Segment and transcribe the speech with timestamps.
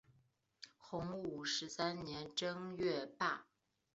[0.79, 3.45] 洪武十三年正月罢。